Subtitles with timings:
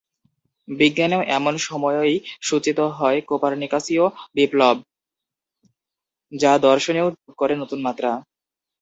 [0.67, 2.15] বিজ্ঞানেও এই সময়ই
[2.41, 4.05] সূচিত হয় কোপার্নিকাসীয়
[4.35, 4.77] বিপ্লব,
[6.31, 8.11] যা দর্শনেও যোগ করে নতুন মাত্রা।